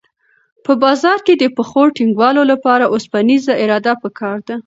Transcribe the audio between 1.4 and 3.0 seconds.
پښو ټینګولو لپاره